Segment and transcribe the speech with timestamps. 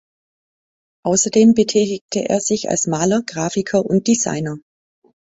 [1.05, 4.57] Außerdem betätigte er sich als Maler, Grafiker und Designer.